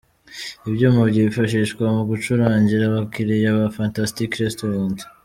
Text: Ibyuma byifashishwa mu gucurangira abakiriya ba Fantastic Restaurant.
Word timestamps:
Ibyuma 0.69 1.01
byifashishwa 1.09 1.83
mu 1.95 2.03
gucurangira 2.09 2.83
abakiriya 2.87 3.49
ba 3.57 3.67
Fantastic 3.77 4.29
Restaurant. 4.43 4.97